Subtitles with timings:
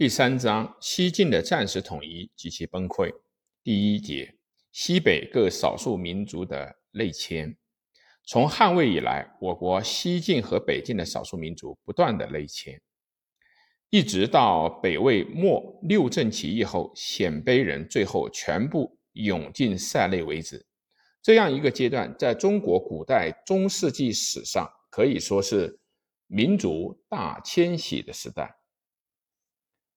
[0.00, 3.12] 第三章：西晋的暂时统一及其崩溃。
[3.62, 4.34] 第一节：
[4.72, 7.54] 西北各少数民族的内迁。
[8.26, 12.80] 从汉魏以来，我国西晋和北晋的少数民族不断的内迁，
[13.90, 20.64] 一直到北魏末六镇起义后，鲜卑人最后全部涌进塞内为止。
[21.20, 25.78] 这样一个阶段，在中国古代中世纪史上，可以说是
[26.26, 28.56] 民族大迁徙的时代。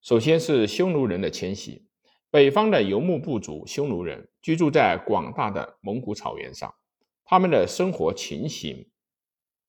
[0.03, 1.87] 首先是匈奴人的迁徙，
[2.29, 6.75] 北方的游牧部族匈奴人居住在广大的蒙古草原上，
[7.23, 8.85] 他们的生活情形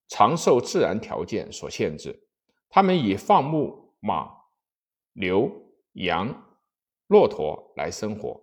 [0.08, 2.26] 常受自然条件所限制，
[2.68, 4.28] 他们以放牧马、
[5.12, 5.48] 牛、
[5.92, 6.58] 羊、
[7.06, 8.42] 骆驼来生活。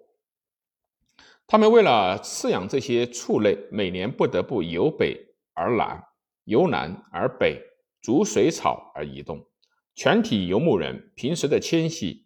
[1.46, 5.20] 他们为了饲养这些畜类，每年不得不由北
[5.54, 6.02] 而南，
[6.46, 7.62] 由南而北，
[8.02, 9.46] 逐水草而移动。
[10.04, 12.26] 全体游牧人平时的迁徙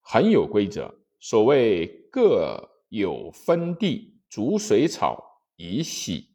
[0.00, 6.28] 很有规则，所谓各有分地，逐水草以徙。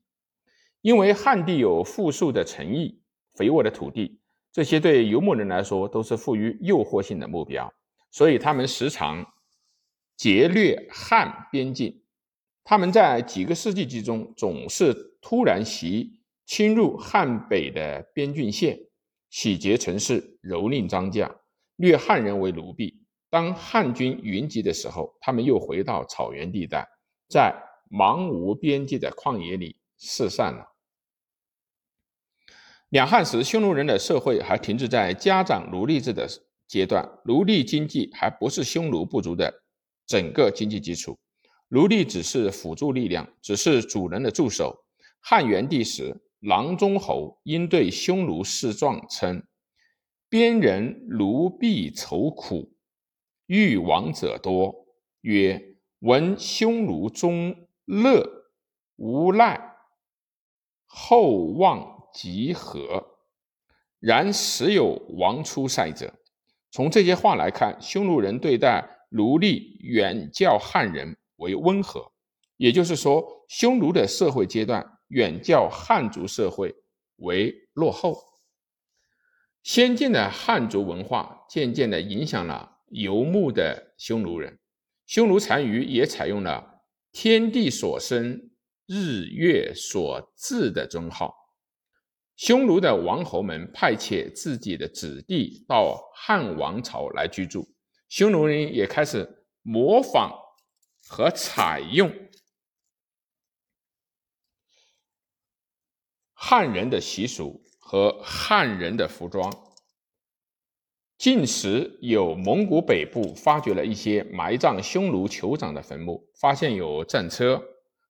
[0.81, 3.01] 因为汉地有富庶的城邑、
[3.33, 4.19] 肥沃的土地，
[4.51, 7.73] 这些对游牧人来说都是富于诱惑性的目标，
[8.11, 9.25] 所以他们时常
[10.17, 12.01] 劫掠汉边境。
[12.65, 18.77] 他们在几个世纪之中总是突然袭侵入汉北的边郡县。
[19.29, 21.29] 洗劫城市，蹂躏庄稼，
[21.75, 23.01] 掠汉人为奴婢。
[23.29, 26.87] 当汉军云集的时候，他们又回到草原地带，
[27.27, 27.53] 在
[27.91, 30.65] 茫无边际的旷野里四散了。
[32.89, 36.25] 两汉时，匈奴人的社会还停滞在家长奴隶制的
[36.65, 39.53] 阶段，奴隶经济还不是匈奴部族的
[40.07, 41.19] 整个经济基础，
[41.67, 44.85] 奴隶只是辅助力量，只是主人的助手。
[45.19, 46.21] 汉元帝时。
[46.39, 49.43] 郎中侯因对匈奴示状，称
[50.29, 52.75] ：“边人奴婢愁苦，
[53.47, 54.85] 欲亡者多。”
[55.21, 58.51] 曰：“闻匈奴中乐，
[58.95, 59.75] 无赖，
[60.85, 63.17] 厚望集合。
[63.99, 66.13] 然时有亡出塞者。”
[66.69, 72.11] 从这些话来看，匈奴人对待奴隶远较汉人为温和，
[72.57, 74.94] 也就是说，匈奴的社会阶段。
[75.15, 76.75] 远较汉族社会
[77.15, 78.21] 为落后，
[79.63, 84.59] 先进的汉族文化渐渐地影响了游牧的匈奴人。
[85.07, 86.81] 匈奴单于也采用了
[87.13, 88.51] “天地所生，
[88.87, 91.33] 日月所至”的尊号。
[92.35, 97.65] 匈奴的王侯们派遣自己的子弟到汉王朝来居住，
[98.09, 100.37] 匈奴人也开始模仿
[101.07, 102.13] 和采用。
[106.47, 109.51] 汉人的习俗和汉人的服装。
[111.17, 117.59] 近时有蒙古北部发掘了一些埋葬匈奴酋长的坟墓，发现有战车、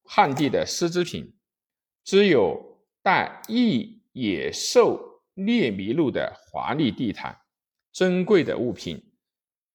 [0.03, 1.33] 汉地的丝织品，
[2.03, 7.39] 只有带异野兽猎麋鹿的华丽地毯、
[7.93, 9.01] 珍贵的物品、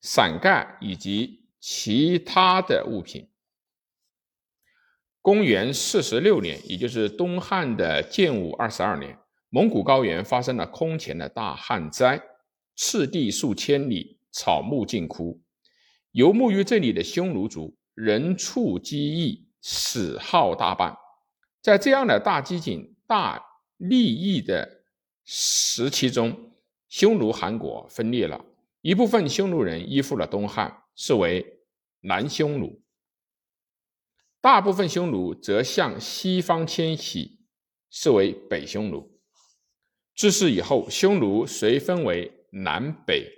[0.03, 3.29] 伞盖以及其他的物品。
[5.22, 9.19] 公元四十六年，也就是东汉的建武二十二年，
[9.50, 12.22] 蒙古高原发生了空前的大旱灾，
[12.75, 15.42] 赤地数千里，草木尽枯。
[16.12, 20.97] 游牧于这里的匈奴族人畜饥疫，死耗大半。
[21.60, 23.44] 在这样的大饥馑、大
[23.76, 24.84] 利益的
[25.26, 26.54] 时期中，
[26.88, 28.42] 匈奴汗国分裂了，
[28.81, 31.60] 一部分匈奴人依附了东汉，视为
[32.00, 32.81] 南匈奴。
[34.42, 37.40] 大部分匈奴则向西方迁徙，
[37.90, 39.20] 视为北匈奴。
[40.16, 43.30] 自此以后，匈奴遂分为南北。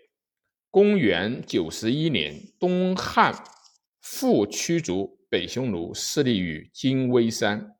[0.71, 3.45] 公元九十一年，东汉
[4.01, 7.77] 复驱逐北匈奴，势力于金微山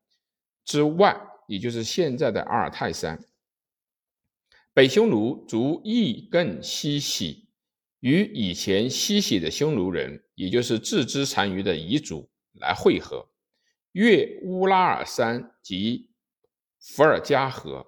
[0.65, 1.15] 之外，
[1.47, 3.23] 也就是现在的阿尔泰山。
[4.73, 7.47] 北匈奴逐亦更西徙，
[8.01, 12.29] 与以前西徙的匈奴人，也就是自知单于的彝族。
[12.63, 13.29] 来汇合，
[13.91, 16.09] 越乌拉尔山及
[16.79, 17.85] 伏尔加河，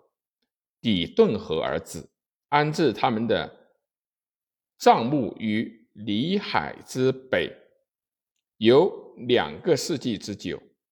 [0.82, 2.10] 抵顿河而止，
[2.50, 3.72] 安置他们的
[4.78, 7.56] 帐幕于里海之北，
[8.58, 10.62] 有两个世纪之久。